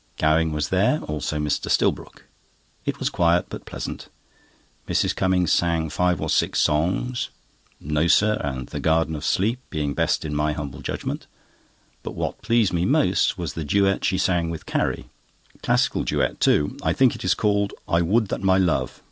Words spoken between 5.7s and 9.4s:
five or six songs, "No, Sir," and "The Garden of